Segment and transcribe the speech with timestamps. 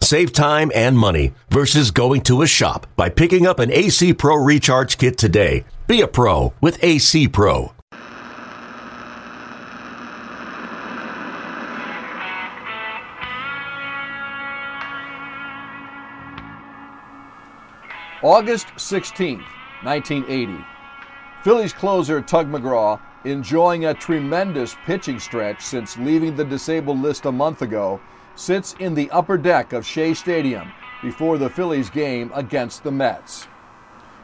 [0.00, 4.36] Save time and money versus going to a shop by picking up an AC Pro
[4.36, 5.64] Recharge Kit today.
[5.86, 7.72] Be a pro with AC Pro.
[18.22, 19.44] August 16th,
[19.82, 20.64] 1980.
[21.42, 27.32] Phillies closer Tug McGraw enjoying a tremendous pitching stretch since leaving the disabled list a
[27.32, 28.00] month ago,
[28.36, 30.72] sits in the upper deck of Shea Stadium
[31.02, 33.48] before the Phillies game against the Mets.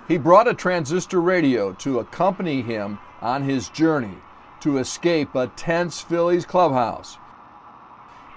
[0.09, 4.19] He brought a transistor radio to accompany him on his journey
[4.61, 7.19] to escape a tense Phillies clubhouse.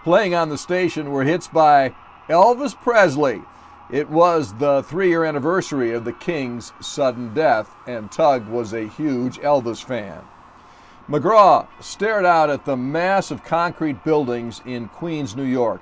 [0.03, 1.95] Playing on the station were hits by
[2.29, 3.41] Elvis Presley.
[3.91, 8.87] It was the three year anniversary of the King's sudden death, and Tug was a
[8.87, 10.21] huge Elvis fan.
[11.09, 15.81] McGraw stared out at the mass of concrete buildings in Queens, New York.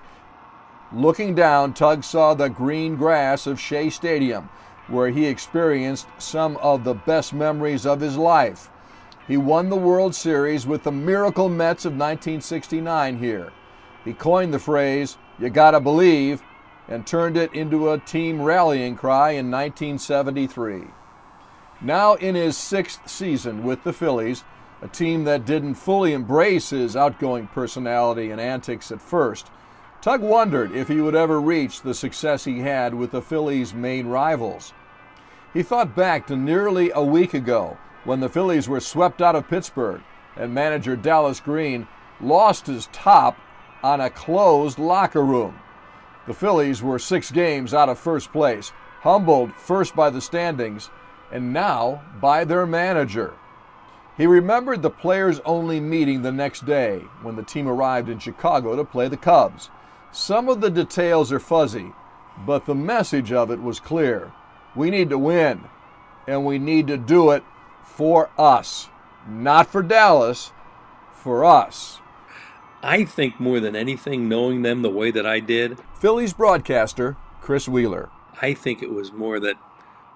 [0.91, 4.49] Looking down, Tug saw the green grass of Shea Stadium,
[4.89, 8.69] where he experienced some of the best memories of his life.
[9.25, 13.53] He won the World Series with the Miracle Mets of 1969 here.
[14.03, 16.43] He coined the phrase, you gotta believe,
[16.89, 20.83] and turned it into a team rallying cry in 1973.
[21.79, 24.43] Now in his sixth season with the Phillies,
[24.83, 29.49] a team that didn't fully embrace his outgoing personality and antics at first,
[30.01, 34.07] Tug wondered if he would ever reach the success he had with the Phillies' main
[34.07, 34.73] rivals.
[35.53, 39.47] He thought back to nearly a week ago when the Phillies were swept out of
[39.47, 40.01] Pittsburgh
[40.35, 41.87] and manager Dallas Green
[42.19, 43.37] lost his top
[43.83, 45.57] on a closed locker room.
[46.27, 50.89] The Phillies were six games out of first place, humbled first by the standings
[51.31, 53.33] and now by their manager.
[54.15, 58.75] He remembered the players only meeting the next day when the team arrived in Chicago
[58.75, 59.71] to play the Cubs.
[60.11, 61.91] Some of the details are fuzzy,
[62.45, 64.31] but the message of it was clear.
[64.75, 65.63] We need to win,
[66.27, 67.43] and we need to do it
[67.83, 68.89] for us.
[69.27, 70.51] Not for Dallas,
[71.11, 71.99] for us.
[72.83, 77.67] I think more than anything, knowing them the way that I did, Phillies broadcaster Chris
[77.67, 78.09] Wheeler.
[78.41, 79.55] I think it was more that,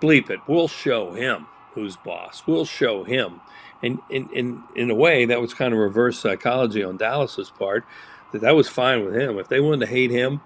[0.02, 1.48] bleep it, we'll show him
[1.78, 2.44] who's boss.
[2.48, 3.40] We'll show him.
[3.84, 7.86] And in, in, in a way, that was kind of reverse psychology on Dallas's part
[8.32, 9.38] that that was fine with him.
[9.38, 10.42] If they wanted to hate him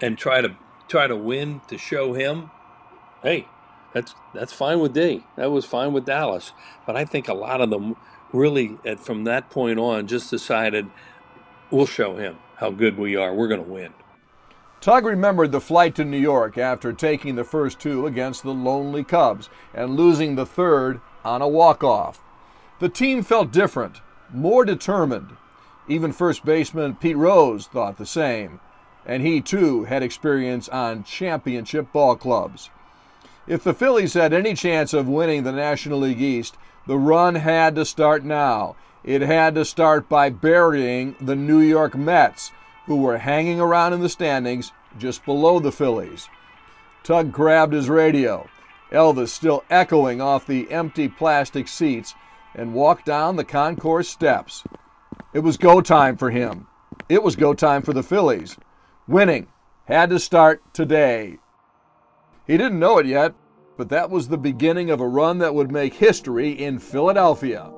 [0.00, 0.56] and try to
[0.88, 2.50] try to win to show him,
[3.22, 3.46] hey,
[3.92, 5.24] that's that's fine with D.
[5.36, 6.52] That was fine with Dallas.
[6.86, 7.96] But I think a lot of them
[8.32, 10.88] really, at, from that point on, just decided
[11.70, 13.34] we'll show him how good we are.
[13.34, 13.92] We're going to win.
[14.80, 19.04] Tug remembered the flight to New York after taking the first two against the lonely
[19.04, 22.22] Cubs and losing the third on a walk-off.
[22.80, 24.00] The team felt different,
[24.32, 25.36] more determined,
[25.86, 28.58] even first baseman Pete Rose thought the same,
[29.04, 32.70] and he too had experience on championship ball clubs.
[33.46, 37.74] If the Phillies had any chance of winning the National League East, the run had
[37.74, 38.76] to start now.
[39.04, 42.50] It had to start by burying the New York Mets,
[42.86, 46.30] who were hanging around in the standings just below the Phillies.
[47.02, 48.48] Tug grabbed his radio,
[48.90, 52.14] Elvis still echoing off the empty plastic seats,
[52.54, 54.64] and walked down the concourse steps.
[55.32, 56.66] It was go time for him.
[57.08, 58.56] It was go time for the Phillies.
[59.06, 59.46] Winning
[59.86, 61.38] had to start today.
[62.46, 63.34] He didn't know it yet,
[63.76, 67.70] but that was the beginning of a run that would make history in Philadelphia.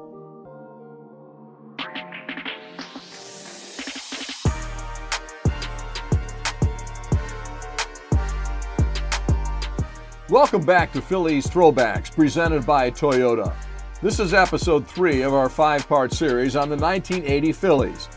[10.28, 13.54] Welcome back to Phillies Throwbacks, presented by Toyota.
[14.02, 18.08] This is episode three of our five part series on the 1980 Phillies.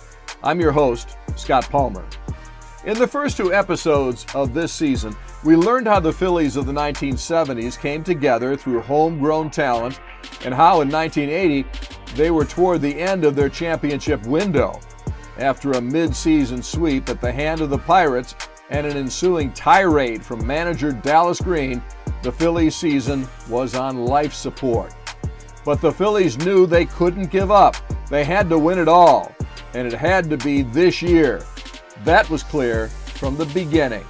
[0.41, 2.03] I'm your host, Scott Palmer.
[2.85, 6.73] In the first two episodes of this season, we learned how the Phillies of the
[6.73, 9.99] 1970s came together through homegrown talent
[10.43, 11.67] and how in 1980
[12.15, 14.79] they were toward the end of their championship window.
[15.37, 18.33] After a mid season sweep at the hand of the Pirates
[18.71, 21.83] and an ensuing tirade from manager Dallas Green,
[22.23, 24.91] the Phillies season was on life support.
[25.65, 27.75] But the Phillies knew they couldn't give up.
[28.09, 29.35] They had to win it all,
[29.73, 31.43] and it had to be this year.
[32.03, 34.05] That was clear from the beginning.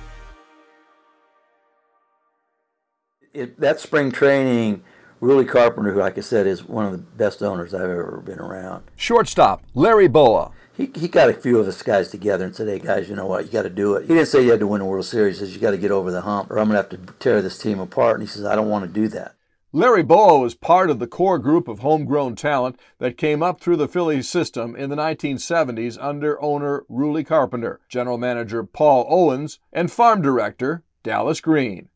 [3.33, 4.83] It, that spring training
[5.21, 8.39] Ruly Carpenter, who, like I said, is one of the best owners I've ever been
[8.39, 8.83] around.
[8.97, 10.51] Shortstop, Larry Bowa.
[10.75, 13.25] He, he got a few of us guys together and said, hey, guys, you know
[13.25, 13.45] what?
[13.45, 14.01] You got to do it.
[14.01, 15.39] He didn't say you had to win a World Series.
[15.39, 17.13] He says, you got to get over the hump or I'm going to have to
[17.13, 18.19] tear this team apart.
[18.19, 19.35] And he says, I don't want to do that.
[19.75, 23.75] Larry Bowa was part of the core group of homegrown talent that came up through
[23.75, 29.91] the Phillies system in the 1970s under owner Ruly Carpenter, general manager Paul Owens, and
[29.91, 31.89] farm director Dallas Green.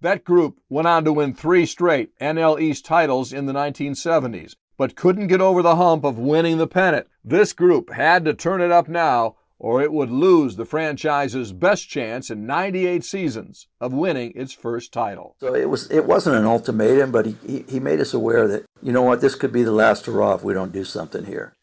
[0.00, 4.96] That group went on to win three straight NL East titles in the 1970s, but
[4.96, 7.06] couldn't get over the hump of winning the pennant.
[7.24, 11.88] This group had to turn it up now or it would lose the franchise's best
[11.88, 15.36] chance in 98 seasons of winning its first title.
[15.38, 18.64] So it was it wasn't an ultimatum, but he, he, he made us aware that
[18.82, 21.54] you know what this could be the last hurrah if we don't do something here.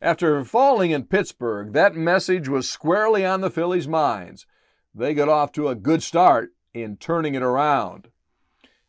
[0.00, 4.46] After falling in Pittsburgh, that message was squarely on the Phillies' minds.
[4.94, 8.06] They got off to a good start in turning it around.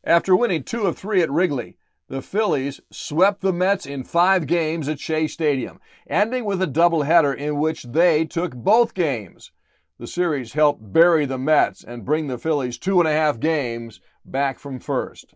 [0.04, 1.79] After winning two of three at Wrigley,
[2.09, 7.35] the Phillies swept the Mets in five games at Shea Stadium, ending with a doubleheader
[7.35, 9.51] in which they took both games.
[10.00, 14.01] The series helped bury the Mets and bring the Phillies two and a half games
[14.25, 15.35] back from first.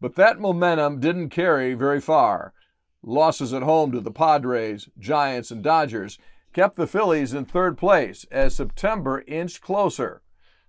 [0.00, 2.54] But that momentum didn't carry very far.
[3.02, 6.18] Losses at home to the Padres, Giants, and Dodgers
[6.54, 10.22] kept the Phillies in third place as September inched closer.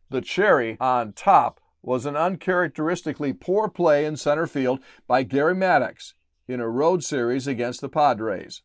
[0.10, 6.16] The cherry on top was an uncharacteristically poor play in center field by Gary Maddox
[6.48, 8.64] in a road series against the Padres.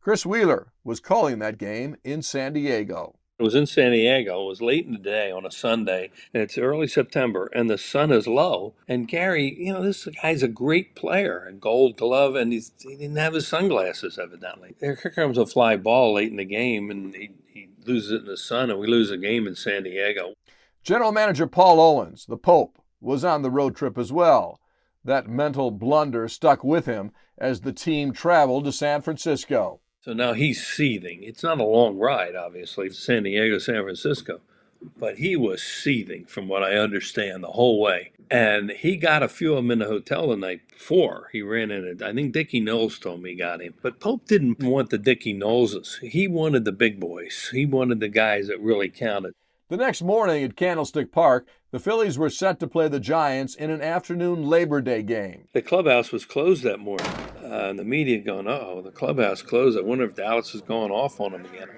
[0.00, 3.16] Chris Wheeler was calling that game in San Diego.
[3.38, 4.42] It was in San Diego.
[4.42, 7.78] It was late in the day on a Sunday, and it's early September, and the
[7.78, 8.74] sun is low.
[8.86, 13.16] And Gary, you know, this guy's a great player, a gold glove, and he didn't
[13.16, 14.74] have his sunglasses, evidently.
[14.78, 18.26] Here comes a fly ball late in the game, and he, he loses it in
[18.26, 20.34] the sun, and we lose a game in San Diego.
[20.82, 24.60] General Manager Paul Owens, the Pope, was on the road trip as well.
[25.04, 29.80] That mental blunder stuck with him as the team traveled to San Francisco.
[30.02, 31.22] So now he's seething.
[31.22, 34.40] It's not a long ride, obviously, San Diego, San Francisco,
[34.98, 38.12] but he was seething from what I understand the whole way.
[38.30, 41.28] And he got a few of them in the hotel the night before.
[41.32, 42.00] He ran in it.
[42.00, 43.74] I think Dickie Noles told me he got him.
[43.82, 45.98] But Pope didn't want the Dickie Noleses.
[45.98, 47.50] He wanted the big boys.
[47.52, 49.34] He wanted the guys that really counted.
[49.70, 53.70] The next morning at Candlestick Park, the Phillies were set to play the Giants in
[53.70, 55.44] an afternoon Labor Day game.
[55.52, 57.06] The clubhouse was closed that morning,
[57.40, 59.78] uh, and the media going, "Oh, the clubhouse closed.
[59.78, 61.68] I wonder if Dallas is going off on them again."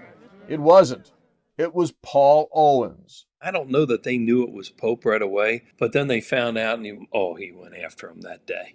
[0.49, 1.13] It wasn't.
[1.59, 3.27] It was Paul Owens.
[3.43, 6.57] I don't know that they knew it was Pope right away, but then they found
[6.57, 8.75] out, and he, oh, he went after him that day,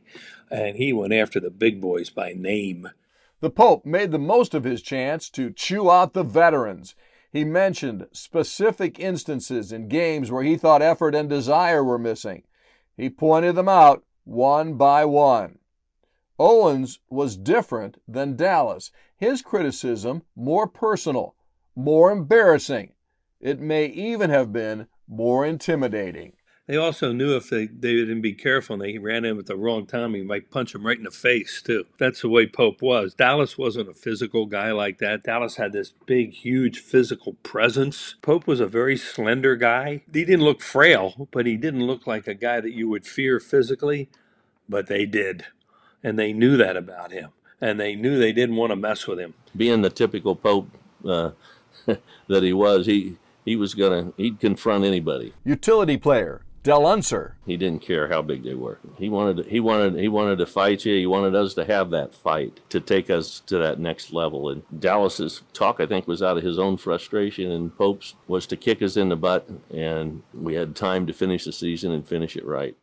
[0.51, 2.91] and he went after the big boys by name.
[3.39, 6.93] The Pope made the most of his chance to chew out the veterans.
[7.31, 12.43] He mentioned specific instances in games where he thought effort and desire were missing.
[12.95, 15.59] He pointed them out one by one.
[16.39, 18.91] Owens was different than Dallas.
[19.17, 21.35] His criticism more personal,
[21.75, 22.93] more embarrassing.
[23.39, 26.36] It may even have been more intimidating.
[26.67, 29.55] They also knew if they, they didn't be careful and they ran in at the
[29.55, 31.85] wrong time, he might punch him right in the face, too.
[31.97, 33.13] That's the way Pope was.
[33.13, 35.23] Dallas wasn't a physical guy like that.
[35.23, 38.15] Dallas had this big, huge physical presence.
[38.21, 40.01] Pope was a very slender guy.
[40.11, 43.39] He didn't look frail, but he didn't look like a guy that you would fear
[43.39, 44.09] physically,
[44.67, 45.45] but they did.
[46.03, 47.29] And they knew that about him.
[47.61, 49.35] And they knew they didn't want to mess with him.
[49.55, 50.69] Being the typical Pope
[51.07, 51.31] uh,
[52.27, 53.15] that he was, he,
[53.45, 55.33] he was going to, he'd confront anybody.
[55.45, 57.35] Utility player, Del Unser.
[57.45, 58.79] He didn't care how big they were.
[58.97, 60.95] He wanted he wanted he wanted to fight you.
[60.97, 64.49] He wanted us to have that fight to take us to that next level.
[64.49, 68.57] And Dallas's talk, I think, was out of his own frustration, and Pope's was to
[68.57, 72.35] kick us in the butt, and we had time to finish the season and finish
[72.35, 72.75] it right.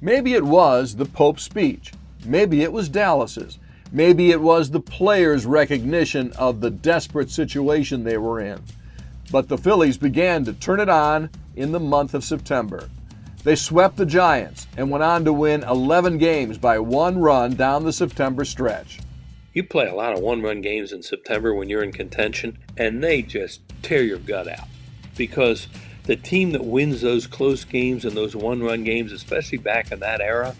[0.00, 1.92] Maybe it was the Pope's speech.
[2.24, 3.60] Maybe it was Dallas's.
[3.92, 8.60] Maybe it was the players' recognition of the desperate situation they were in
[9.32, 12.90] but the Phillies began to turn it on in the month of September.
[13.44, 17.84] They swept the Giants and went on to win 11 games by one run down
[17.84, 19.00] the September stretch.
[19.54, 23.02] You play a lot of one run games in September when you're in contention, and
[23.02, 24.68] they just tear your gut out
[25.16, 25.66] because
[26.04, 30.00] the team that wins those close games and those one run games, especially back in
[30.00, 30.54] that era,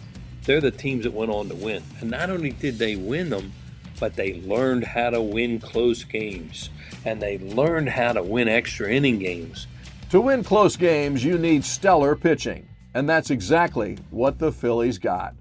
[0.44, 1.82] they're the teams that went on to win.
[2.00, 3.52] And not only did they win them,
[4.02, 6.70] but they learned how to win close games
[7.04, 9.68] and they learned how to win extra inning games.
[10.10, 15.36] To win close games, you need stellar pitching, and that's exactly what the Phillies got.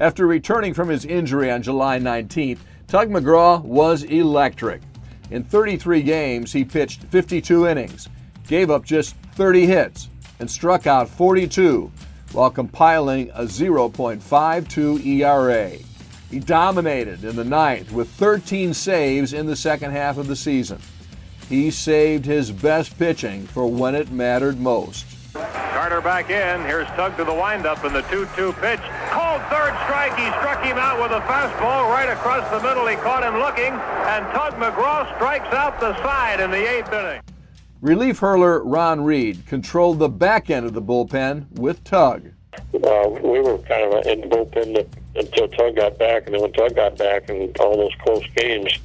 [0.00, 2.58] After returning from his injury on July 19th,
[2.88, 4.82] Tug McGraw was electric.
[5.30, 8.08] In 33 games, he pitched 52 innings,
[8.48, 10.08] gave up just 30 hits,
[10.40, 11.92] and struck out 42
[12.32, 15.93] while compiling a 0.52 ERA.
[16.34, 20.80] He dominated in the ninth with 13 saves in the second half of the season.
[21.48, 25.06] He saved his best pitching for when it mattered most.
[25.32, 26.60] Carter back in.
[26.62, 28.80] Here's Tug to the windup and the 2-2 pitch.
[29.10, 30.18] Called third strike.
[30.18, 32.88] He struck him out with a fastball right across the middle.
[32.88, 37.22] He caught him looking, and Tug McGraw strikes out the side in the eighth inning.
[37.80, 42.32] Relief hurler Ron Reed controlled the back end of the bullpen with Tug.
[42.54, 46.52] Uh, we were kind of in the bullpen until Tug got back, and then when
[46.52, 48.78] Tug got back and all those close games,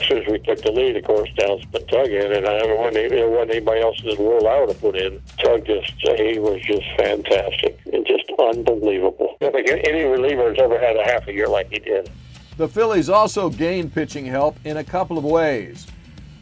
[0.00, 2.66] as soon as we took the lead, of course, Dallas put Tug in, and I
[2.66, 5.20] want there wasn't anybody else in this world I would have put in.
[5.38, 9.36] Tug just uh, he was just fantastic and just unbelievable.
[9.40, 12.10] I think any reliever has ever had a half a year like he did.
[12.56, 15.86] The Phillies also gained pitching help in a couple of ways.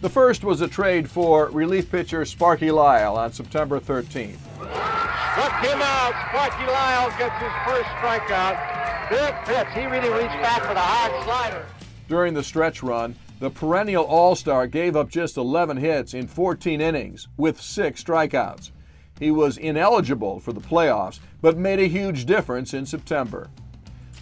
[0.00, 4.38] The first was a trade for relief pitcher Sparky Lyle on September 13th.
[4.38, 6.14] Struck him out.
[6.28, 9.08] Sparky Lyle gets his first strikeout.
[9.10, 9.66] Good pitch.
[9.74, 11.66] He really reached back for the hard slider.
[12.08, 16.80] During the stretch run, the perennial All Star gave up just 11 hits in 14
[16.80, 18.70] innings with six strikeouts.
[19.18, 23.50] He was ineligible for the playoffs, but made a huge difference in September.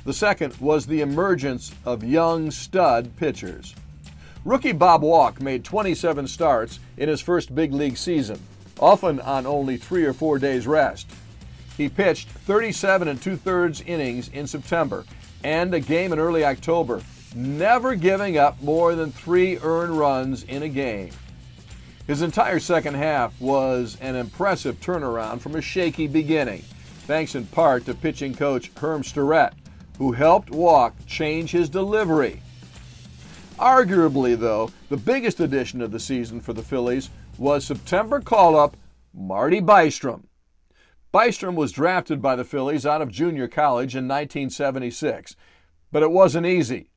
[0.06, 3.74] The second was the emergence of young stud pitchers.
[4.46, 8.40] Rookie Bob Walk made 27 starts in his first big league season,
[8.78, 11.10] often on only three or four days' rest.
[11.76, 15.04] He pitched 37 and two thirds innings in September
[15.42, 17.02] and a game in early October,
[17.34, 21.10] never giving up more than three earned runs in a game.
[22.06, 26.62] His entire second half was an impressive turnaround from a shaky beginning,
[27.08, 29.54] thanks in part to pitching coach Herm Starrette,
[29.98, 32.42] who helped Walk change his delivery
[33.58, 37.08] Arguably, though, the biggest addition of the season for the Phillies
[37.38, 38.76] was September call up
[39.14, 40.24] Marty Bystrom.
[41.12, 45.36] Bystrom was drafted by the Phillies out of junior college in 1976,
[45.90, 46.90] but it wasn't easy.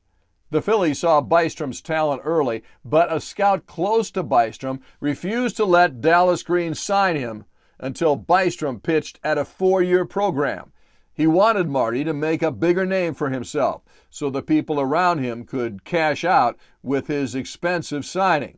[0.50, 6.02] The Phillies saw Bystrom's talent early, but a scout close to Bystrom refused to let
[6.02, 7.46] Dallas Green sign him
[7.78, 10.72] until Bystrom pitched at a four year program.
[11.20, 15.44] He wanted Marty to make a bigger name for himself so the people around him
[15.44, 18.56] could cash out with his expensive signing.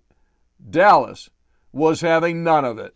[0.70, 1.28] Dallas
[1.72, 2.94] was having none of it.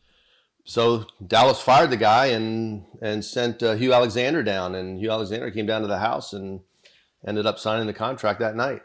[0.62, 5.50] So Dallas fired the guy and and sent uh, Hugh Alexander down, and Hugh Alexander
[5.50, 6.60] came down to the house and
[7.26, 8.82] ended up signing the contract that night.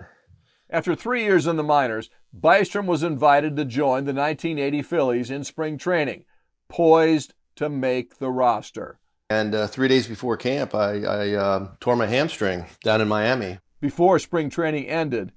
[0.67, 5.43] After three years in the minors, Bystrom was invited to join the 1980 Phillies in
[5.43, 6.25] spring training,
[6.69, 8.97] poised to make the roster.
[9.31, 13.59] And uh, three days before camp, I, I uh, tore my hamstring down in Miami.
[13.79, 15.31] Before spring training ended,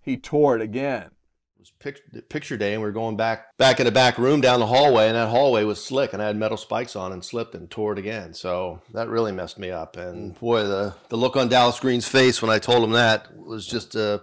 [0.00, 1.10] he tore it again.
[1.56, 4.40] It was picture, picture day, and we were going back back in the back room
[4.40, 7.24] down the hallway, and that hallway was slick, and I had metal spikes on and
[7.24, 8.34] slipped and tore it again.
[8.34, 9.96] So that really messed me up.
[9.96, 13.66] And boy, the, the look on Dallas Green's face when I told him that was
[13.66, 14.20] just uh,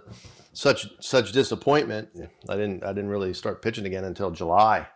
[0.54, 2.08] such such disappointment.
[2.48, 4.86] I didn't I didn't really start pitching again until July.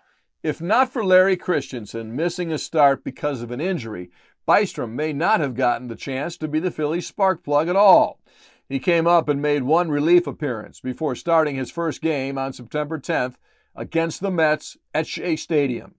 [0.43, 4.11] If not for Larry Christenson missing a start because of an injury,
[4.47, 8.21] Bystrom may not have gotten the chance to be the Phillies spark plug at all.
[8.69, 12.99] He came up and made one relief appearance before starting his first game on September
[12.99, 13.35] 10th
[13.75, 15.95] against the Mets at Shea Stadium.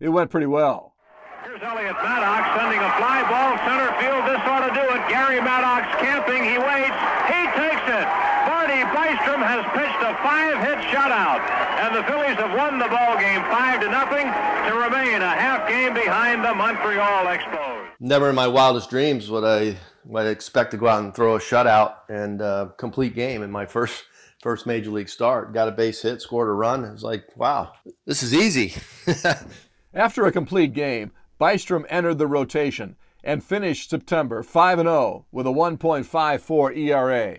[0.00, 0.94] It went pretty well.
[1.44, 4.22] Here's Elliott Maddox sending a fly ball center field.
[4.30, 5.02] This ought to do it.
[5.10, 6.42] Gary Maddox camping.
[6.42, 6.98] He waits.
[7.26, 8.06] He takes it.
[8.46, 11.40] Marty Bystrom has pitched a five-hit shutout,
[11.80, 15.68] and the Phillies have won the ball game five to nothing to remain a half
[15.68, 17.88] game behind the Montreal Expos.
[18.00, 21.36] Never in my wildest dreams would I would I expect to go out and throw
[21.36, 24.04] a shutout and uh, complete game in my first
[24.42, 25.52] first major league start.
[25.54, 26.84] Got a base hit, scored a run.
[26.84, 27.72] It was like, wow,
[28.06, 28.74] this is easy.
[29.94, 35.50] After a complete game, Bystrom entered the rotation and finished September 5 0 with a
[35.50, 37.38] 1.54 ERA.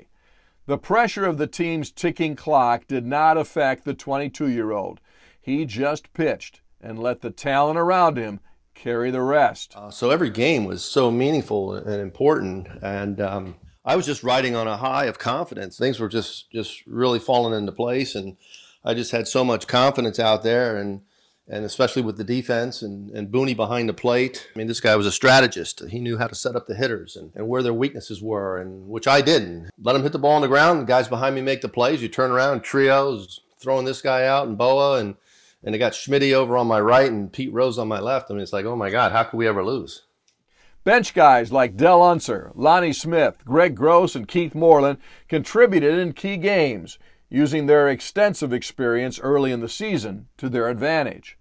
[0.66, 5.02] The pressure of the team's ticking clock did not affect the 22 year old.
[5.42, 8.40] He just pitched and let the talent around him
[8.74, 9.74] carry the rest.
[9.76, 14.56] Uh, so every game was so meaningful and important, and um, I was just riding
[14.56, 15.78] on a high of confidence.
[15.78, 18.38] Things were just just really falling into place, and
[18.86, 21.02] I just had so much confidence out there, and
[21.48, 24.48] and especially with the defense and, and Booney behind the plate.
[24.56, 25.84] I mean, this guy was a strategist.
[25.90, 28.88] He knew how to set up the hitters and, and where their weaknesses were, and
[28.88, 29.70] which I didn't.
[29.82, 30.82] Let him hit the ball on the ground.
[30.82, 32.02] The guys behind me make the plays.
[32.02, 35.16] You turn around, Trillo's, throwing this guy out and Bowa, and
[35.66, 38.30] and I got Schmidt over on my right and Pete Rose on my left.
[38.30, 40.04] I mean, it's like, oh my God, how could we ever lose?
[40.84, 44.98] Bench guys like Del Unser, Lonnie Smith, Greg Gross, and Keith Moreland
[45.30, 47.00] contributed in key games,
[47.34, 51.36] using their extensive experience early in the season to their advantage.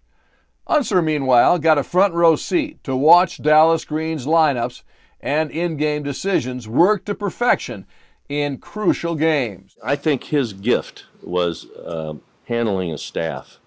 [0.66, 4.84] Unser, meanwhile, got a front row seat to watch Dallas Green's lineups
[5.20, 7.84] and in game decisions work to perfection
[8.26, 9.76] in crucial games.
[9.84, 12.14] I think his gift was uh,
[12.46, 13.58] handling a staff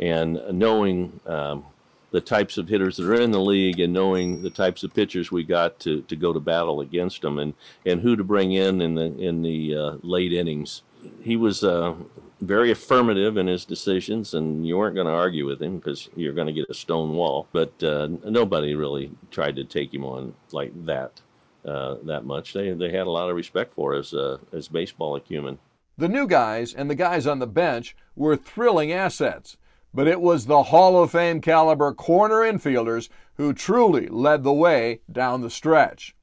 [0.00, 1.66] and knowing um,
[2.10, 5.30] the types of hitters that are in the league and knowing the types of pitchers
[5.30, 7.54] we got to, to go to battle against them and,
[7.86, 10.82] and who to bring in in the in the uh, late innings.
[11.22, 11.94] He was uh,
[12.40, 16.32] very affirmative in his decisions, and you weren't going to argue with him because you're
[16.32, 17.48] going to get a stone wall.
[17.52, 21.20] But uh, nobody really tried to take him on like that
[21.64, 22.52] uh, that much.
[22.52, 25.58] They they had a lot of respect for uh, his baseball acumen.
[25.98, 29.56] The new guys and the guys on the bench were thrilling assets
[29.94, 35.00] but it was the Hall of Fame caliber corner infielders who truly led the way
[35.10, 36.14] down the stretch.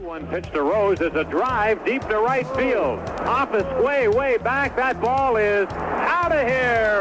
[0.00, 3.00] One pitch to Rose is a drive deep to right field.
[3.20, 4.76] Off is way, way back.
[4.76, 7.00] That ball is out of here.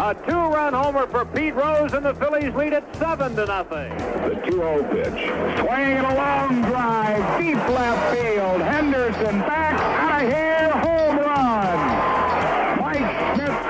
[0.00, 3.90] A two-run homer for Pete Rose, and the Phillies lead it seven to nothing.
[3.98, 8.62] The 2-0 pitch, swinging a long drive, deep left field.
[8.62, 12.08] Henderson back out of here, home run.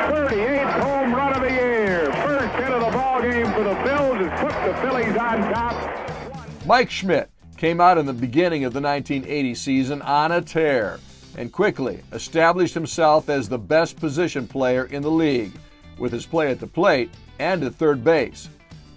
[0.09, 2.13] 38th home run of the year.
[2.13, 6.67] First hit of the ball game for the Phils has put the Phillies on top.
[6.67, 11.01] Mike Schmidt came out in the beginning of the 1980 season on a tear
[11.37, 15.53] and quickly established himself as the best position player in the league
[15.99, 17.11] with his play at the plate
[17.41, 18.49] and at third base.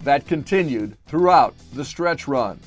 [0.03, 2.59] That continued throughout the stretch run.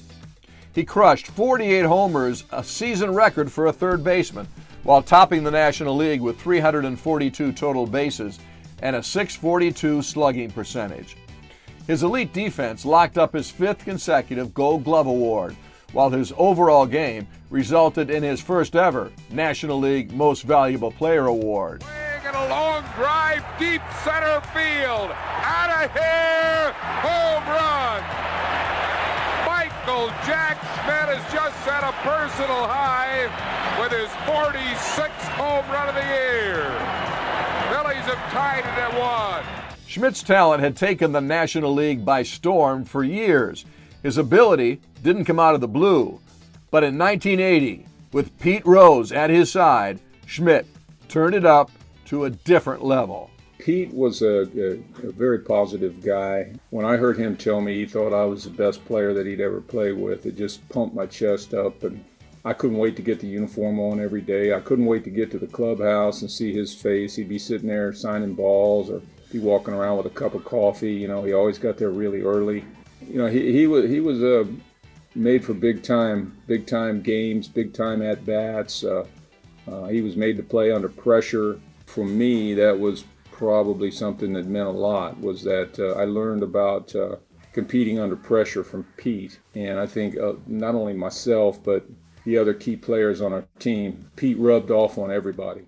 [0.74, 4.48] He crushed 48 homers, a season record for a third baseman,
[4.82, 8.40] while topping the National League with 342 total bases
[8.82, 11.16] and a 642 slugging percentage.
[11.86, 15.56] His elite defense locked up his fifth consecutive Gold Glove Award,
[15.94, 21.82] while his overall game resulted in his first ever National League Most Valuable Player Award.
[22.26, 25.10] And a long drive deep center field.
[25.14, 28.02] Out of here, home run.
[29.46, 33.30] Michael Jack Schmidt has just set a personal high
[33.80, 36.64] with his 46th home run of the year.
[37.70, 39.44] Phillies have tied it at one.
[39.86, 43.64] Schmidt's talent had taken the National League by storm for years.
[44.04, 46.20] His ability didn't come out of the blue.
[46.70, 50.66] But in 1980, with Pete Rose at his side, Schmidt
[51.08, 51.70] turned it up
[52.06, 53.30] to a different level.
[53.58, 56.52] Pete was a, a, a, very positive guy.
[56.68, 59.40] When I heard him tell me he thought I was the best player that he'd
[59.40, 62.04] ever played with, it just pumped my chest up and
[62.44, 64.52] I couldn't wait to get the uniform on every day.
[64.52, 67.16] I couldn't wait to get to the clubhouse and see his face.
[67.16, 69.00] He'd be sitting there signing balls or
[69.32, 70.92] be walking around with a cup of coffee.
[70.92, 72.66] You know, he always got there really early.
[73.08, 74.44] You know, he, he was he was uh,
[75.14, 78.84] made for big time, big time games, big time at bats.
[78.84, 79.06] Uh,
[79.66, 81.60] uh, he was made to play under pressure.
[81.86, 85.18] For me, that was probably something that meant a lot.
[85.20, 87.16] Was that uh, I learned about uh,
[87.52, 91.86] competing under pressure from Pete, and I think uh, not only myself but
[92.24, 94.10] the other key players on our team.
[94.16, 95.62] Pete rubbed off on everybody.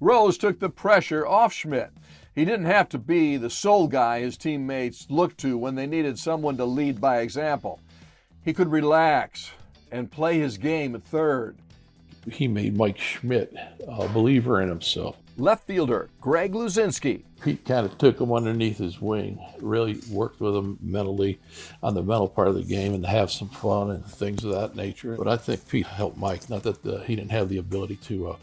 [0.00, 1.90] Rose took the pressure off Schmidt.
[2.38, 6.20] He didn't have to be the sole guy his teammates looked to when they needed
[6.20, 7.80] someone to lead by example.
[8.44, 9.50] He could relax
[9.90, 11.56] and play his game at third.
[12.30, 13.52] He made Mike Schmidt
[13.88, 15.16] a believer in himself.
[15.36, 17.24] Left fielder Greg Luzinski.
[17.42, 21.40] Pete kind of took him underneath his wing, really worked with him mentally
[21.82, 24.52] on the mental part of the game and to have some fun and things of
[24.52, 25.16] that nature.
[25.16, 26.48] But I think Pete helped Mike.
[26.48, 28.36] Not that the, he didn't have the ability to uh,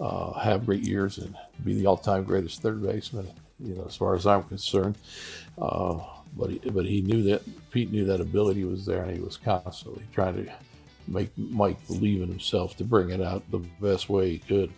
[0.00, 3.28] uh, have great years and be the all-time greatest third baseman,
[3.62, 4.96] you know, as far as I'm concerned.
[5.60, 5.98] Uh,
[6.36, 9.36] but he, but he knew that Pete knew that ability was there, and he was
[9.36, 10.52] constantly trying to
[11.08, 14.72] make Mike believe in himself to bring it out the best way he could.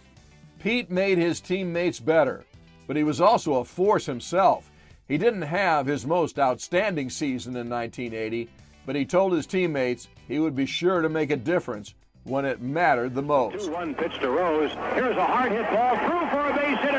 [0.59, 2.45] Pete made his teammates better,
[2.87, 4.71] but he was also a force himself.
[5.07, 8.49] He didn't have his most outstanding season in 1980,
[8.87, 11.95] but he told his teammates he would be sure to make a difference
[12.25, 13.67] when it mattered the most.
[13.67, 14.71] Two-run pitch to Rose.
[14.95, 16.94] Here's a hard hit ball through for a base hit,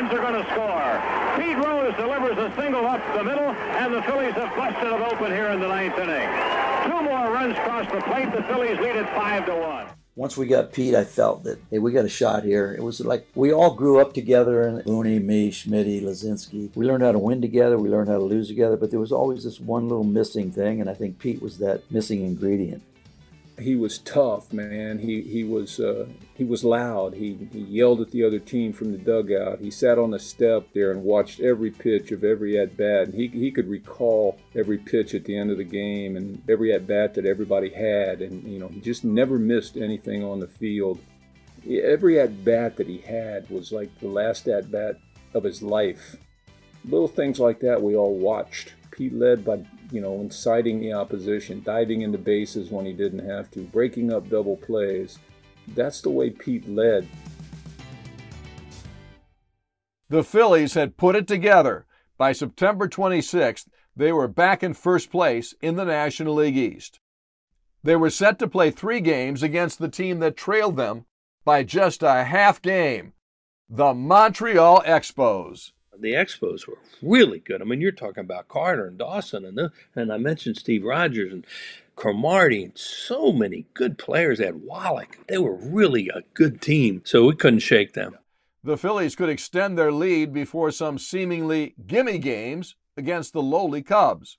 [0.00, 1.36] and runs are going to score.
[1.36, 5.30] Pete Rose delivers a single up the middle, and the Phillies have busted it open
[5.30, 6.28] here in the ninth inning.
[6.84, 8.32] Two more runs cross the plate.
[8.32, 9.86] The Phillies lead it five to one
[10.16, 12.74] once we got Pete, I felt that hey, we got a shot here.
[12.76, 16.68] It was like we all grew up together, and Booney, me, Schmitty, Luzinski.
[16.76, 17.78] We learned how to win together.
[17.78, 18.76] We learned how to lose together.
[18.76, 21.90] But there was always this one little missing thing, and I think Pete was that
[21.90, 22.82] missing ingredient
[23.60, 24.98] he was tough, man.
[24.98, 26.06] He he was uh,
[26.40, 27.12] he was loud.
[27.12, 29.60] He he yelled at the other team from the dugout.
[29.60, 33.08] He sat on the step there and watched every pitch of every at bat.
[33.08, 36.72] And he he could recall every pitch at the end of the game and every
[36.72, 38.22] at bat that everybody had.
[38.22, 40.98] And you know he just never missed anything on the field.
[41.68, 44.96] Every at bat that he had was like the last at bat
[45.34, 46.16] of his life.
[46.86, 48.72] Little things like that we all watched.
[48.92, 53.50] Pete led by, you know, inciting the opposition, diving into bases when he didn't have
[53.50, 55.18] to, breaking up double plays.
[55.74, 57.06] That's the way Pete led.
[60.08, 61.86] The Phillies had put it together.
[62.18, 67.00] By September 26th, they were back in first place in the National League East.
[67.82, 71.06] They were set to play three games against the team that trailed them
[71.44, 73.14] by just a half game
[73.72, 75.70] the Montreal Expos.
[75.96, 77.62] The Expos were really good.
[77.62, 81.32] I mean, you're talking about Carter and Dawson, and the, and I mentioned Steve Rogers
[81.32, 81.46] and
[82.00, 84.38] Cromartie, and so many good players.
[84.38, 85.18] They had Wallach.
[85.28, 88.16] They were really a good team, so we couldn't shake them.
[88.64, 94.38] The Phillies could extend their lead before some seemingly gimme games against the lowly Cubs.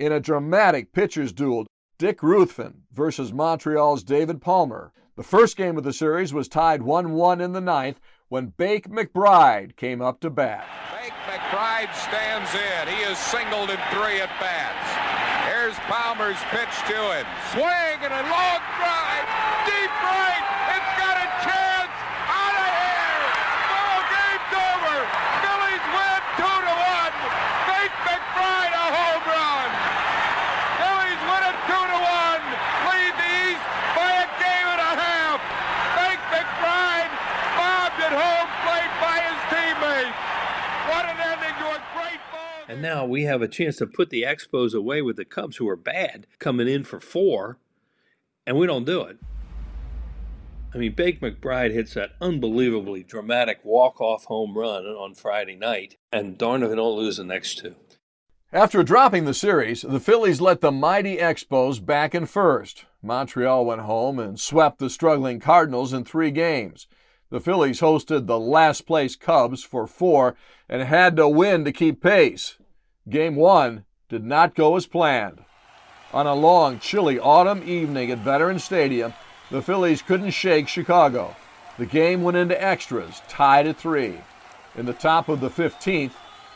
[0.00, 1.64] In a dramatic pitcher's duel,
[1.96, 4.92] Dick Ruthven versus Montreal's David Palmer.
[5.14, 8.00] The first game of the series was tied 1 1 in the ninth
[8.30, 10.66] when Bake McBride came up to bat.
[11.00, 12.94] Bake McBride stands in.
[12.96, 14.99] He is singled in three at bats.
[15.90, 17.26] Palmer's pitch to him.
[17.50, 19.26] Swing and a long drive.
[19.66, 20.46] Deep right.
[20.70, 21.90] It's got a chance.
[22.30, 23.26] Out of here.
[23.66, 24.98] Ball game's over.
[25.42, 27.14] Phillies win two to one.
[27.66, 29.68] Bake McBride a home run.
[30.78, 32.44] Phillies win it two to one.
[32.86, 33.66] Lead the East
[33.98, 35.42] by a game and a half.
[35.98, 37.12] Bake McBride
[37.58, 40.18] bobbed at home plate by his teammates.
[40.86, 42.59] What an ending to a great ball.
[42.70, 45.68] And now we have a chance to put the Expos away with the Cubs, who
[45.68, 47.58] are bad, coming in for four,
[48.46, 49.18] and we don't do it.
[50.72, 56.38] I mean, Bake McBride hits that unbelievably dramatic walk-off home run on Friday night, and
[56.38, 57.74] darn if we don't lose the next two.
[58.52, 62.84] After dropping the series, the Phillies let the mighty Expos back in first.
[63.02, 66.86] Montreal went home and swept the struggling Cardinals in three games.
[67.30, 70.36] The Phillies hosted the last place Cubs for four
[70.68, 72.58] and had to win to keep pace.
[73.10, 75.44] Game one did not go as planned.
[76.12, 79.12] On a long, chilly autumn evening at Veterans Stadium,
[79.50, 81.34] the Phillies couldn't shake Chicago.
[81.76, 84.20] The game went into extras, tied at three.
[84.76, 86.12] In the top of the 15th,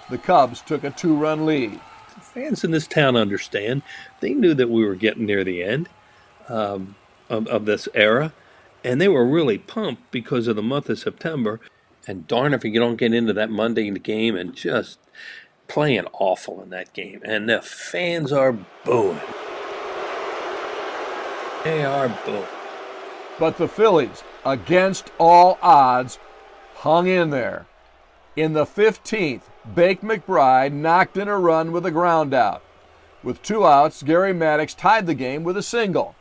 [0.08, 1.80] the Cubs took a two run lead.
[2.20, 3.82] Fans in this town understand.
[4.20, 5.88] They knew that we were getting near the end
[6.48, 6.94] um,
[7.28, 8.32] of, of this era,
[8.84, 11.58] and they were really pumped because of the month of September.
[12.06, 14.98] And darn if you don't get into that Monday game and just
[15.68, 17.20] playing awful in that game.
[17.24, 18.52] And the fans are
[18.84, 19.20] booing.
[21.64, 22.44] They are booing.
[23.38, 26.18] But the Phillies, against all odds,
[26.74, 27.66] hung in there.
[28.36, 29.42] In the 15th,
[29.74, 32.62] Bake McBride knocked in a run with a ground out.
[33.22, 36.14] With two outs, Gary Maddox tied the game with a single.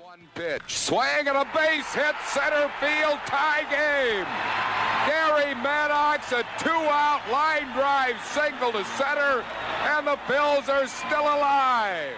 [0.00, 0.62] One pitch.
[0.68, 4.61] Swing and a base hit center field tie game.
[5.06, 9.44] Gary Maddox a two-out line drive single to center,
[9.82, 12.14] and the Phils are still alive.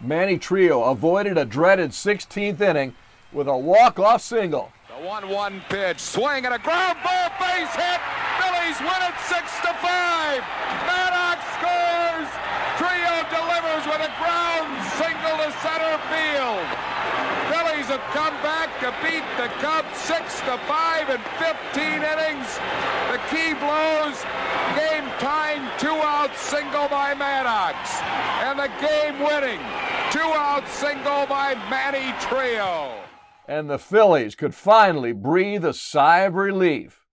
[0.00, 2.94] Manny Trillo avoided a dreaded 16th inning
[3.32, 4.70] with a walk-off single.
[4.88, 5.98] The 1-1 pitch.
[5.98, 8.00] Swing and a ground ball base hit.
[8.38, 10.44] Phillies win it six to five.
[10.86, 12.30] Maddox scores.
[12.78, 16.85] Trillo delivers with a ground single to center field.
[17.86, 22.58] Phillies have come back to beat the Cubs six to five in 15 innings.
[23.10, 24.24] The key blows.
[24.76, 28.00] Game tying two-out single by Maddox,
[28.42, 29.60] and the game-winning
[30.10, 32.98] two-out single by Manny Trillo.
[33.46, 37.06] And the Phillies could finally breathe a sigh of relief.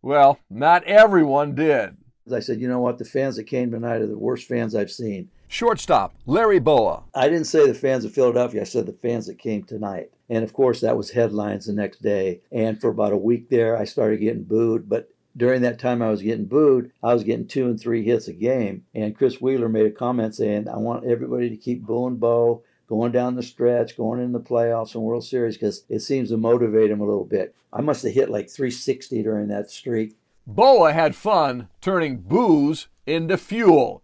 [0.00, 1.96] Well, not everyone did.
[2.32, 2.98] I said, you know what?
[2.98, 5.30] The fans that came tonight are the worst fans I've seen.
[5.48, 7.04] Shortstop, Larry Bowa.
[7.14, 8.60] I didn't say the fans of Philadelphia.
[8.60, 10.10] I said the fans that came tonight.
[10.28, 12.42] And of course, that was headlines the next day.
[12.52, 14.88] And for about a week there, I started getting booed.
[14.88, 18.28] But during that time I was getting booed, I was getting two and three hits
[18.28, 18.84] a game.
[18.94, 23.12] And Chris Wheeler made a comment saying, I want everybody to keep booing Bo going
[23.12, 26.90] down the stretch, going in the playoffs and World Series because it seems to motivate
[26.90, 27.54] him a little bit.
[27.72, 30.16] I must have hit like 360 during that streak.
[30.46, 34.02] Bowa had fun turning booze into fuel,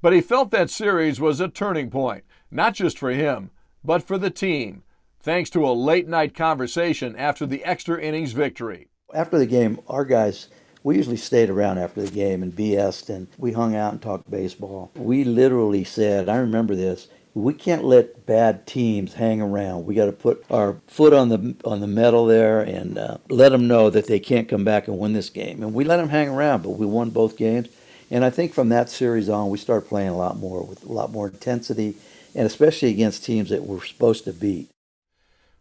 [0.00, 3.50] but he felt that series was a turning point, not just for him,
[3.84, 4.82] but for the team,
[5.20, 8.88] thanks to a late night conversation after the extra innings victory.
[9.14, 10.48] After the game, our guys,
[10.82, 14.30] we usually stayed around after the game and BS'd and we hung out and talked
[14.30, 14.90] baseball.
[14.94, 19.84] We literally said, I remember this, we can't let bad teams hang around.
[19.84, 23.52] We got to put our foot on the on the metal there and uh, let
[23.52, 25.62] them know that they can't come back and win this game.
[25.62, 27.68] And we let them hang around, but we won both games.
[28.10, 30.92] And I think from that series on, we started playing a lot more with a
[30.92, 31.96] lot more intensity,
[32.34, 34.70] and especially against teams that we're supposed to beat.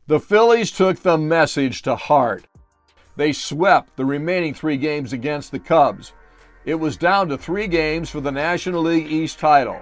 [0.08, 2.46] The Phillies took the message to heart.
[3.16, 6.14] They swept the remaining three games against the Cubs.
[6.66, 9.82] it was down to three games for the National League East title.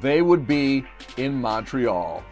[0.00, 0.84] They would be
[1.16, 2.24] in Montreal.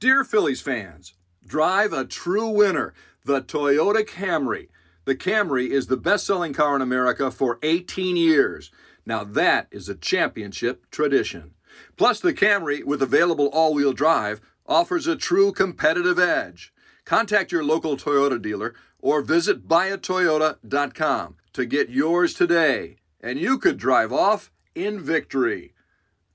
[0.00, 1.14] Dear Phillies fans,
[1.46, 4.68] drive a true winner, the Toyota Camry.
[5.04, 8.70] The Camry is the best selling car in America for 18 years.
[9.06, 11.52] Now that is a championship tradition.
[11.96, 16.72] Plus, the Camry, with available all wheel drive, offers a true competitive edge.
[17.04, 23.76] Contact your local Toyota dealer or visit buyatoyota.com to get yours today, and you could
[23.76, 25.74] drive off in victory.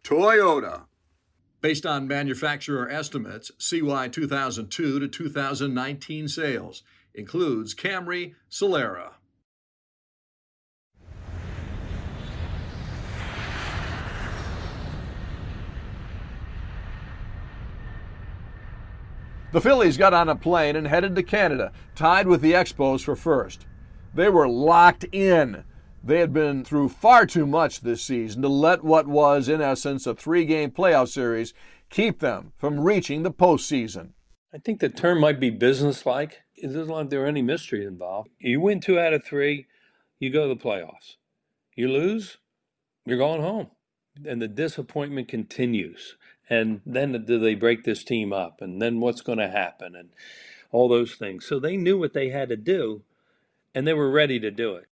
[0.04, 0.86] Toyota.
[1.62, 9.12] Based on manufacturer estimates, CY 2002 to 2019 sales includes Camry, Solara.
[19.52, 23.16] The Phillies got on a plane and headed to Canada, tied with the Expos for
[23.18, 23.66] first.
[24.14, 25.66] They were locked in.
[26.04, 30.08] They had been through far too much this season to let what was, in essence,
[30.08, 31.54] a three game playoff series
[31.90, 34.12] keep them from reaching the postseason.
[34.54, 36.42] I think the term might be businesslike.
[36.56, 38.30] It doesn't like there any mystery involved.
[38.40, 39.68] You win two out of three,
[40.20, 41.16] you go to the playoffs.
[41.76, 42.38] You lose,
[43.06, 43.68] you're going home.
[44.26, 46.18] And the disappointment continues
[46.50, 50.10] and then do they break this team up and then what's going to happen and
[50.72, 53.04] all those things so they knew what they had to do
[53.74, 54.88] and they were ready to do it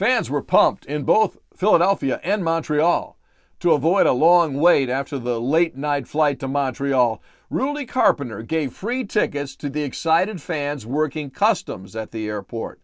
[0.00, 3.18] fans were pumped in both philadelphia and montreal
[3.58, 7.22] to avoid a long wait after the late night flight to montreal.
[7.50, 12.80] Ruly carpenter gave free tickets to the excited fans working customs at the airport.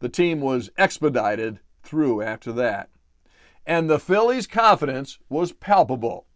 [0.00, 2.90] The team was expedited through after that.
[3.64, 6.26] And the phillies confidence was palpable.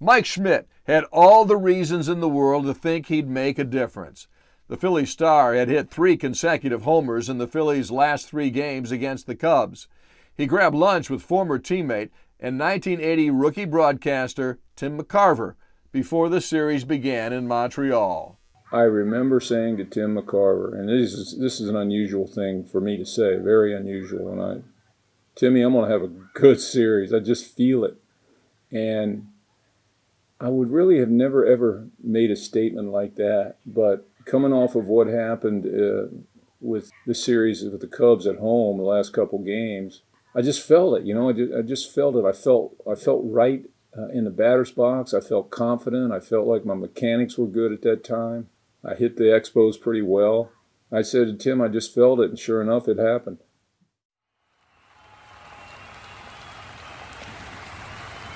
[0.00, 4.26] Mike Schmidt had all the reasons in the world to think he'd make a difference.
[4.68, 9.26] The Phillies star had hit three consecutive homers in the Phillies' last three games against
[9.26, 9.86] the Cubs.
[10.36, 15.54] He grabbed lunch with former teammate and 1980 rookie broadcaster Tim McCarver
[15.92, 18.38] before the series began in Montreal.
[18.72, 22.80] I remember saying to Tim McCarver, and this is this is an unusual thing for
[22.80, 24.32] me to say, very unusual.
[24.32, 24.62] And I,
[25.36, 27.14] Timmy, I'm going to have a good series.
[27.14, 27.96] I just feel it.
[28.72, 29.28] And
[30.40, 34.84] I would really have never ever made a statement like that, but coming off of
[34.86, 36.08] what happened uh,
[36.60, 40.02] with the series with the Cubs at home, the last couple games,
[40.34, 41.06] I just felt it.
[41.06, 42.24] You know, I just, I just felt it.
[42.24, 43.64] I felt I felt right
[43.96, 45.14] uh, in the batter's box.
[45.14, 46.12] I felt confident.
[46.12, 48.48] I felt like my mechanics were good at that time.
[48.84, 50.52] I hit the expos pretty well.
[50.92, 53.38] I said to Tim, I just felt it, and sure enough, it happened.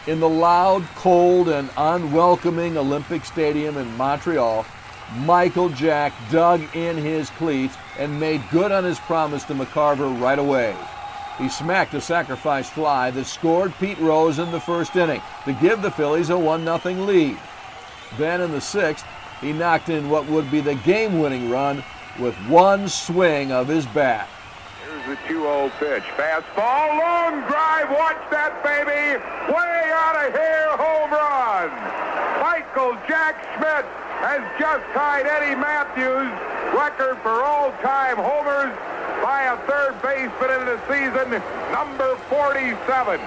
[0.06, 4.66] In the loud, cold, and unwelcoming Olympic Stadium in Montreal,
[5.18, 10.38] Michael Jack dug in his cleats and made good on his promise to McCarver right
[10.38, 10.76] away.
[11.38, 15.82] He smacked a sacrifice fly that scored Pete Rose in the first inning to give
[15.82, 17.38] the Phillies a 1 0 lead.
[18.18, 19.06] Then in the sixth,
[19.40, 21.82] he knocked in what would be the game winning run
[22.18, 24.28] with one swing of his bat.
[24.84, 26.02] Here's the 2-0 pitch.
[26.16, 27.90] Fastball, long drive.
[27.90, 29.18] Watch that, baby.
[29.50, 31.70] Way out of here, home run.
[32.42, 36.28] Michael Jack Schmidt has just tied Eddie Mathews'
[36.76, 38.76] record for all-time homers
[39.22, 43.18] by a third baseman in the season, number 47.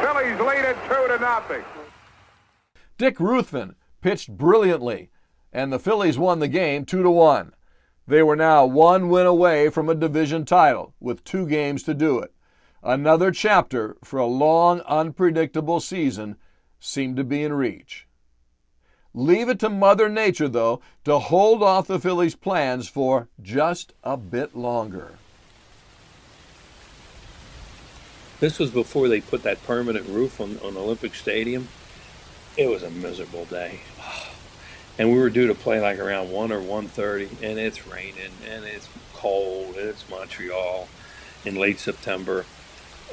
[0.00, 1.64] Phillies lead it 2 to nothing.
[2.96, 5.10] Dick Ruthven pitched brilliantly,
[5.52, 7.52] and the Phillies won the game 2 to 1.
[8.06, 12.18] They were now one win away from a division title with two games to do
[12.20, 12.32] it.
[12.82, 16.36] Another chapter for a long, unpredictable season
[16.80, 18.07] seemed to be in reach.
[19.14, 24.16] Leave it to Mother Nature, though, to hold off the Phillies' plans for just a
[24.16, 25.18] bit longer.
[28.40, 31.68] This was before they put that permanent roof on, on Olympic Stadium.
[32.56, 33.80] It was a miserable day
[34.98, 38.64] and we were due to play like around 1 or 1.30 and it's raining and
[38.64, 40.88] it's cold and it's montreal
[41.44, 42.44] in late september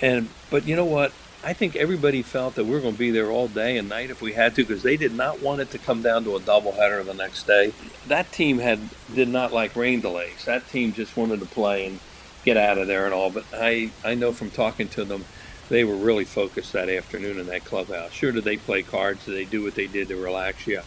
[0.02, 1.12] and but you know what
[1.46, 4.12] i think everybody felt that we were going to be there all day and night
[4.12, 6.42] if we had to because they did not want it to come down to a
[6.42, 7.74] doubleheader the next day.
[8.08, 10.46] That team had did not like rain delays.
[10.46, 12.02] That team just wanted to play and
[12.46, 15.26] get out of there and all but i i know from talking to them
[15.70, 18.14] they were really focused that afternoon in that clubhouse.
[18.14, 19.26] Sure did they play cards?
[19.26, 20.68] Did they do what they did to relax?
[20.68, 20.82] You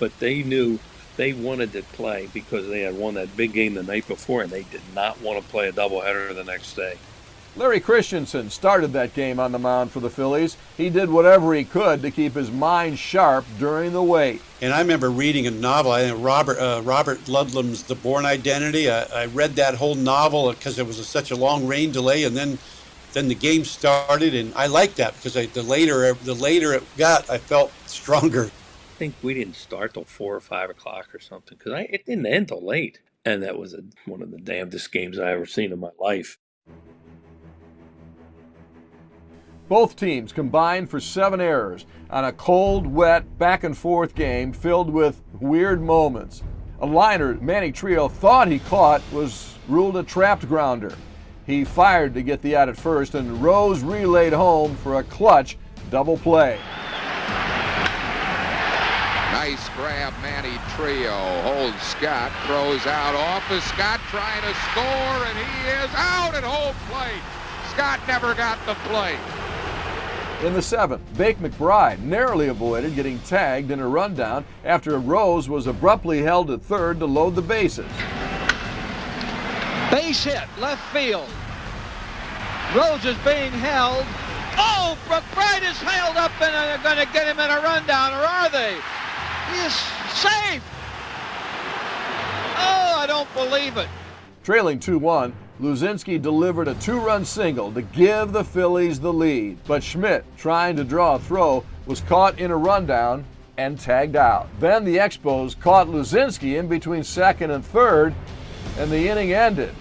[0.00, 0.80] but they knew
[1.16, 4.52] they wanted to play because they had won that big game the night before and
[4.52, 7.00] they did not want to play a doubleheader the next day.
[7.56, 10.58] Larry Christenson started that game on the mound for the Phillies.
[10.76, 14.42] He did whatever he could to keep his mind sharp during the wait.
[14.60, 18.90] And I remember reading a novel, I think Robert uh, Robert Ludlum's The Bourne Identity.
[18.90, 22.24] I, I read that whole novel because it was a, such a long rain delay,
[22.24, 22.58] and then
[23.14, 26.82] then the game started, and I liked that because I, the later the later it
[26.98, 28.44] got, I felt stronger.
[28.44, 32.26] I think we didn't start till four or five o'clock or something because it didn't
[32.26, 35.72] end till late, and that was a, one of the damnedest games I ever seen
[35.72, 36.36] in my life.
[39.68, 44.88] Both teams combined for seven errors on a cold, wet, back and forth game filled
[44.88, 46.44] with weird moments.
[46.80, 50.94] A liner Manny Trillo thought he caught was ruled a trapped grounder.
[51.46, 55.58] He fired to get the out at first, and Rose relayed home for a clutch
[55.90, 56.60] double play.
[59.32, 61.42] Nice grab, Manny Trillo.
[61.42, 66.44] Holds Scott, throws out off of Scott trying to score, and he is out at
[66.44, 67.22] home plate.
[67.70, 69.18] Scott never got the plate.
[70.44, 75.66] In the seventh, Bake McBride narrowly avoided getting tagged in a rundown after Rose was
[75.66, 77.90] abruptly held at third to load the bases.
[79.90, 81.26] Base hit, left field.
[82.76, 84.04] Rose is being held.
[84.58, 88.22] Oh, McBride is held up and they're going to get him in a rundown, or
[88.22, 88.74] are they?
[89.52, 89.72] He is
[90.12, 90.62] safe.
[92.58, 93.88] Oh, I don't believe it.
[94.44, 99.56] Trailing 2 1, Luzinski delivered a two run single to give the Phillies the lead,
[99.66, 103.24] but Schmidt, trying to draw a throw, was caught in a rundown
[103.56, 104.48] and tagged out.
[104.60, 108.14] Then the Expos caught Luzinski in between second and third,
[108.78, 109.74] and the inning ended.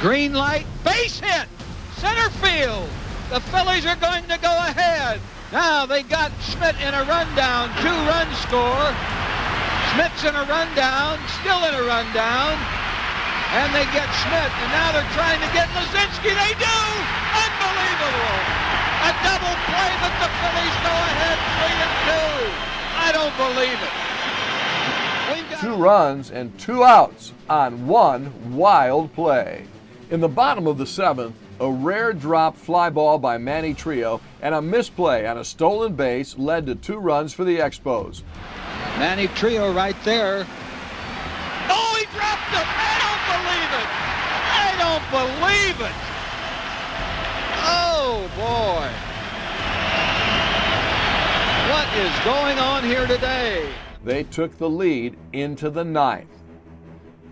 [0.00, 1.48] Green light, base hit,
[1.96, 2.88] center field.
[3.30, 5.20] The Phillies are going to go ahead.
[5.50, 8.94] Now they got Schmidt in a rundown, two run score.
[9.90, 12.87] Schmidt's in a rundown, still in a rundown
[13.48, 16.36] and they get Schmidt, and now they're trying to get Luzinski.
[16.36, 16.78] They do!
[17.32, 18.36] Unbelievable!
[19.08, 22.32] A double play, but the Phillies go ahead three and two.
[23.00, 24.08] I don't believe it.
[25.60, 29.64] Two runs and two outs on one wild play.
[30.10, 34.54] In the bottom of the seventh, a rare drop fly ball by Manny Trillo and
[34.54, 38.22] a misplay on a stolen base led to two runs for the Expos.
[38.98, 40.46] Manny Trillo right there.
[41.68, 42.97] Oh, he dropped it!
[44.78, 45.96] Don't believe it.
[47.70, 48.88] Oh, boy.
[51.72, 53.70] What is going on here today?
[54.04, 56.30] They took the lead into the ninth.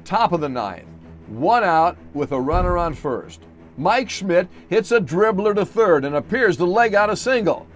[0.04, 0.88] Top of the ninth.
[1.28, 3.40] One out with a runner on first.
[3.78, 7.66] Mike Schmidt hits a dribbler to third and appears to leg out a single.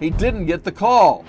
[0.00, 1.24] He didn't get the call.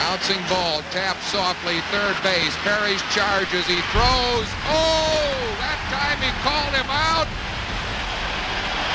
[0.00, 2.56] Bouncing ball, tapped softly, third base.
[2.64, 4.48] Parrish charges, he throws.
[4.72, 5.28] Oh,
[5.60, 7.28] that time he called him out.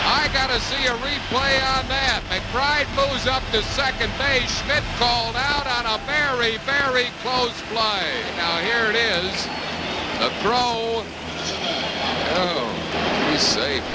[0.09, 2.25] I got to see a replay on that.
[2.25, 4.49] McBride moves up to second base.
[4.65, 8.09] Schmidt called out on a very, very close play.
[8.35, 9.45] Now here it is.
[10.17, 11.05] The throw.
[12.33, 13.85] Oh, he's safe.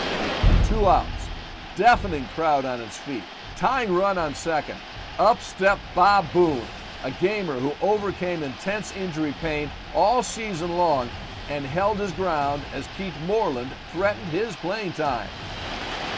[0.69, 1.27] Two outs.
[1.75, 3.25] Deafening crowd on its feet.
[3.57, 4.79] Tying run on second.
[5.19, 6.63] Up step Bob Boone
[7.05, 11.09] a gamer who overcame intense injury pain all season long
[11.49, 15.29] and held his ground as Keith Moreland threatened his playing time.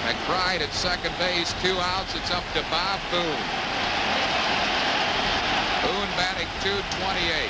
[0.04, 2.14] McBride at second base, two outs.
[2.14, 3.22] It's up to Bob Boone.
[5.82, 7.48] Boone batting 228.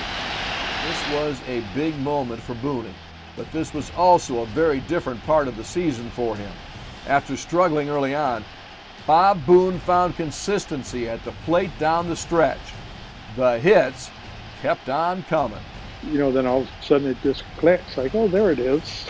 [0.87, 2.93] This was a big moment for Boone,
[3.37, 6.53] but this was also a very different part of the season for him.
[7.07, 8.45] After struggling early on,
[9.07, 12.61] Bob Boone found consistency at the plate down the stretch
[13.37, 14.11] the hits
[14.61, 15.59] kept on coming.
[16.05, 19.07] You know, then all of a sudden it just clicks like, oh, there it is.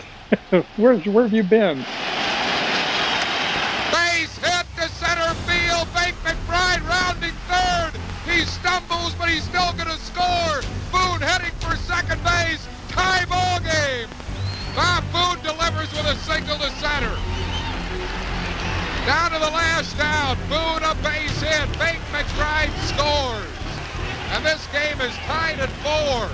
[0.77, 1.77] Where's where have you been?
[3.91, 5.87] Base hit to center field.
[5.93, 7.91] Bake McBride rounding third.
[8.25, 10.61] He stumbles, but he's still going to score.
[10.91, 12.67] Boone heading for second base.
[12.89, 14.07] Tie ball game.
[14.75, 17.15] Bob Boone delivers with a single to center.
[19.05, 20.37] Down to the last out.
[20.47, 21.67] Boone a base hit.
[21.77, 23.62] Bake McBride scores
[24.33, 26.29] and this game is tied at four.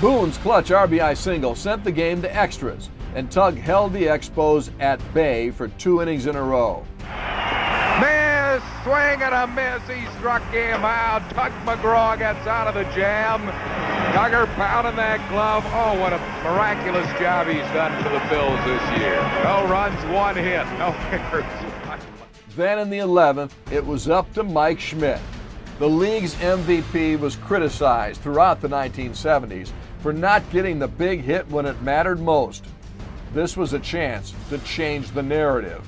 [0.00, 5.00] Boone's clutch RBI single sent the game to extras, and Tug held the Expos at
[5.14, 6.84] bay for two innings in a row.
[8.00, 9.82] Miss, swing and a miss.
[9.88, 11.30] He struck him out.
[11.30, 13.40] Tug McGraw gets out of the jam.
[14.14, 15.64] Tugger pounding that glove.
[15.68, 19.16] Oh, what a miraculous job he's done for the Phils this year.
[19.44, 20.66] No runs, one hit.
[20.78, 21.44] No errors.
[22.56, 25.20] Then in the 11th, it was up to Mike Schmidt.
[25.78, 29.70] The league's MVP was criticized throughout the 1970s
[30.00, 32.64] for not getting the big hit when it mattered most.
[33.32, 35.86] This was a chance to change the narrative.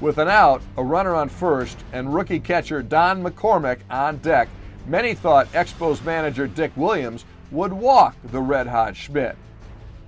[0.00, 4.48] With an out, a runner on first, and rookie catcher Don McCormick on deck,
[4.88, 9.36] many thought Expos manager Dick Williams would walk the red hot Schmidt.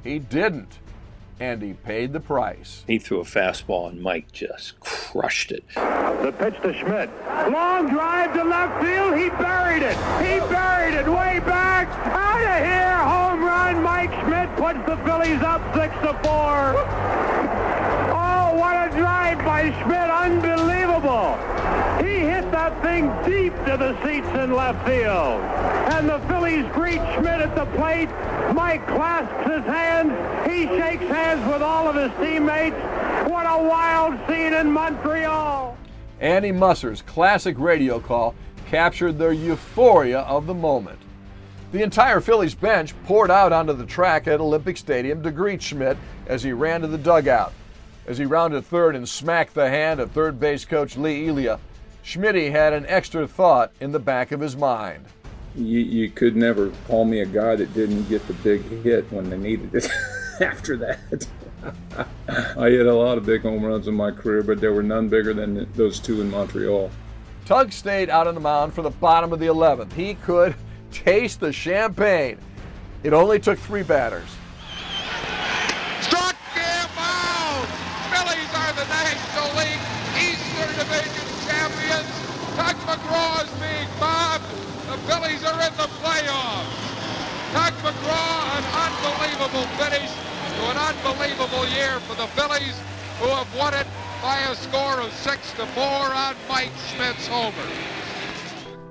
[0.02, 0.80] He didn't,
[1.40, 2.84] and he paid the price.
[2.86, 5.64] He threw a fastball, and Mike just crushed it.
[5.74, 7.10] The pitch to Schmidt.
[7.52, 9.16] Long drive to left field.
[9.16, 9.96] He buried it.
[10.20, 11.88] He buried it way back.
[12.06, 12.96] Out of here.
[12.96, 13.82] Home run.
[13.82, 16.74] Mike Schmidt puts the Phillies up six to four.
[18.10, 20.10] Oh, what a drive by Schmidt.
[20.10, 21.36] Unbelievable.
[22.04, 25.40] He hit that thing deep to the seats in left field.
[25.90, 28.10] And the Phillies greet Schmidt at the plate.
[28.54, 30.12] Mike clasps his hands.
[30.46, 32.76] He shakes hands with all of his teammates.
[33.28, 35.78] What a wild scene in Montreal.
[36.20, 38.34] Andy Musser's classic radio call
[38.66, 40.98] captured the euphoria of the moment.
[41.72, 45.96] The entire Phillies bench poured out onto the track at Olympic Stadium to greet Schmidt
[46.26, 47.54] as he ran to the dugout.
[48.06, 51.58] As he rounded third and smacked the hand of third base coach Lee Elia,
[52.02, 55.04] Schmidt had an extra thought in the back of his mind.
[55.56, 59.28] You, you could never call me a guy that didn't get the big hit when
[59.30, 59.88] they needed it
[60.40, 61.26] after that.
[62.56, 65.08] I hit a lot of big home runs in my career, but there were none
[65.08, 66.90] bigger than those two in Montreal.
[67.44, 69.92] Tug stayed out on the mound for the bottom of the 11th.
[69.92, 70.54] He could
[70.92, 72.38] taste the champagne.
[73.02, 74.28] It only took three batters.
[76.02, 77.66] Struck him out!
[78.12, 79.84] Phillies are the National League
[80.18, 82.10] Eastern Division champions.
[82.56, 84.44] Tug McGraw is being mobbed.
[84.90, 86.78] The Phillies are in the playoffs.
[87.52, 92.78] Tug McGraw, an unbelievable finish to an unbelievable year for the Phillies,
[93.20, 93.86] who have won it
[94.22, 97.54] by a score of six to four on Mike Schmidt's homer.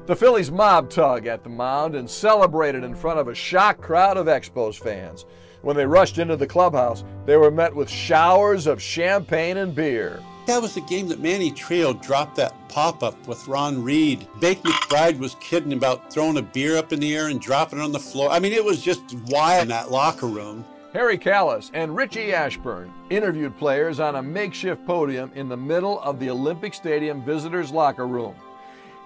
[0.08, 4.18] The Phillies mobbed Tug at the mound and celebrated in front of a shocked crowd
[4.18, 5.26] of Expos fans.
[5.62, 10.24] When they rushed into the clubhouse, they were met with showers of champagne and beer.
[10.48, 14.30] That was the game that Manny Trillo dropped that pop up with Ron Reed.
[14.40, 17.82] Bake McBride was kidding about throwing a beer up in the air and dropping it
[17.82, 18.30] on the floor.
[18.30, 20.64] I mean, it was just wild in that locker room.
[20.94, 26.18] Harry Kalas and Richie Ashburn interviewed players on a makeshift podium in the middle of
[26.18, 28.34] the Olympic Stadium visitors' locker room.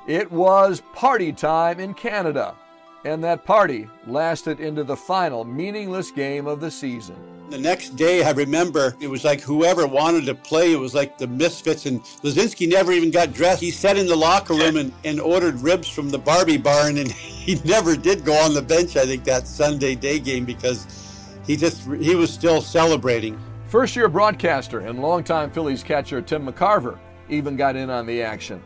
[0.05, 2.55] It was party time in Canada,
[3.03, 7.40] and that party lasted into the final meaningless game of the season.
[7.51, 11.17] The next day, I remember it was like whoever wanted to play, it was like
[11.17, 13.59] the misfits, and Luzinski never even got dressed.
[13.59, 17.11] He sat in the locker room and, and ordered ribs from the Barbie barn, and
[17.11, 20.87] he never did go on the bench, I think, that Sunday day game because
[21.45, 23.37] he just he was still celebrating.
[23.67, 28.63] First year broadcaster and longtime Phillies catcher Tim McCarver even got in on the action.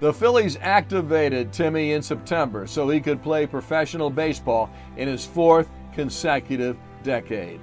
[0.00, 5.68] The Phillies activated Timmy in September so he could play professional baseball in his fourth
[5.92, 7.60] consecutive decade.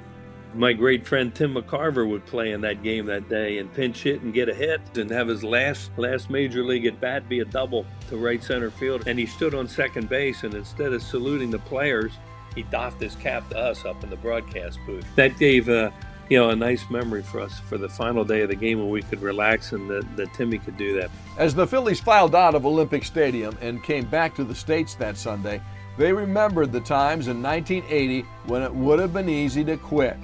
[0.55, 4.21] My great friend Tim McCarver would play in that game that day and pinch hit
[4.21, 7.45] and get a hit and have his last last major league at bat be a
[7.45, 9.03] double to right center field.
[9.05, 12.13] And he stood on second base and instead of saluting the players,
[12.55, 15.05] he doffed his cap to us up in the broadcast booth.
[15.15, 15.91] That gave uh,
[16.29, 18.89] you know, a nice memory for us for the final day of the game when
[18.89, 21.11] we could relax and that, that Timmy could do that.
[21.37, 25.17] As the Phillies filed out of Olympic Stadium and came back to the States that
[25.17, 25.61] Sunday,
[25.97, 30.17] they remembered the times in 1980 when it would have been easy to quit.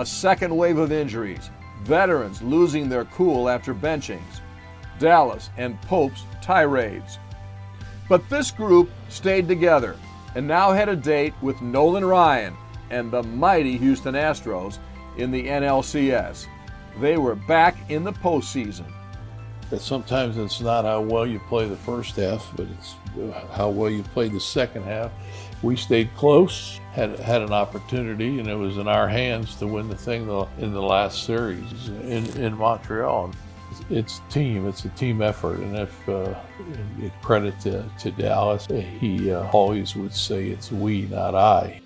[0.00, 1.50] A second wave of injuries,
[1.82, 4.40] veterans losing their cool after benchings,
[4.98, 7.18] Dallas and Pope's tirades.
[8.08, 9.96] But this group stayed together
[10.34, 12.56] and now had a date with Nolan Ryan
[12.88, 14.78] and the mighty Houston Astros
[15.18, 16.46] in the NLCS.
[16.98, 18.90] They were back in the postseason.
[19.68, 22.94] That sometimes it's not how well you play the first half, but it's
[23.52, 25.12] how well you play the second half.
[25.62, 29.88] We stayed close, had had an opportunity, and it was in our hands to win
[29.88, 30.22] the thing
[30.58, 33.32] in the last series in, in Montreal.
[33.90, 36.34] It's team, it's a team effort, and if uh,
[37.22, 41.80] credit to, to Dallas, he uh, always would say it's we, not I,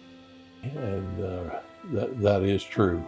[0.62, 1.61] and uh,
[1.93, 3.05] that that is true.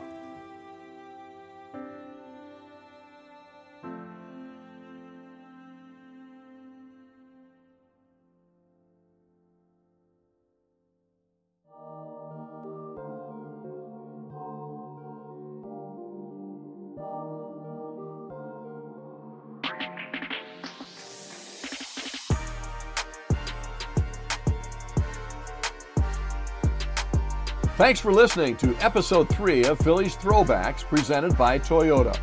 [27.87, 32.18] Thanks for listening to episode 3 of Phillies Throwbacks presented by Toyota.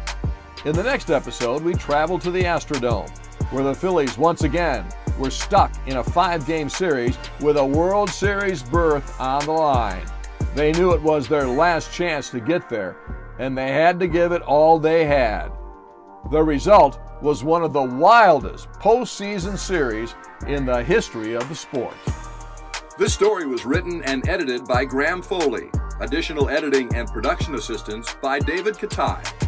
[0.66, 3.10] In the next episode, we travel to the Astrodome,
[3.50, 4.86] where the Phillies once again
[5.18, 10.06] were stuck in a five game series with a World Series berth on the line.
[10.54, 12.98] They knew it was their last chance to get there,
[13.40, 15.50] and they had to give it all they had.
[16.30, 20.14] The result was one of the wildest postseason series
[20.46, 21.96] in the history of the sport.
[22.96, 25.72] This story was written and edited by Graham Foley.
[26.00, 29.43] Additional editing and production assistance by David Katai.